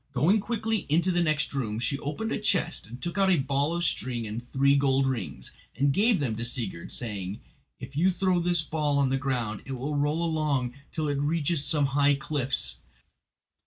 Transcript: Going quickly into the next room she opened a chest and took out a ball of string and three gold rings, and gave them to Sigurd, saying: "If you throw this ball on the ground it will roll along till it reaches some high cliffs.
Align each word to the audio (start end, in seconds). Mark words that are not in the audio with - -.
Going 0.13 0.39
quickly 0.39 0.87
into 0.89 1.11
the 1.11 1.21
next 1.21 1.53
room 1.53 1.77
she 1.77 1.99
opened 1.99 2.31
a 2.31 2.39
chest 2.39 2.87
and 2.87 2.99
took 2.99 3.19
out 3.19 3.29
a 3.29 3.37
ball 3.37 3.75
of 3.75 3.83
string 3.85 4.25
and 4.25 4.41
three 4.41 4.75
gold 4.75 5.05
rings, 5.05 5.51
and 5.75 5.93
gave 5.93 6.19
them 6.19 6.35
to 6.37 6.43
Sigurd, 6.43 6.91
saying: 6.91 7.39
"If 7.79 7.95
you 7.95 8.09
throw 8.09 8.39
this 8.39 8.63
ball 8.63 8.97
on 8.97 9.09
the 9.09 9.17
ground 9.19 9.61
it 9.65 9.73
will 9.73 9.93
roll 9.95 10.25
along 10.25 10.73
till 10.91 11.07
it 11.07 11.19
reaches 11.19 11.63
some 11.63 11.85
high 11.93 12.15
cliffs. 12.15 12.77